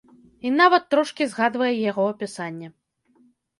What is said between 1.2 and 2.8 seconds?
згадвае яго апісанне.